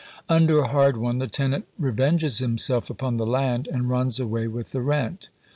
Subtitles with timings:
[0.27, 4.71] Under a hard one, the tenant revenges himself upon the land, and runs away with
[4.71, 5.29] the rent.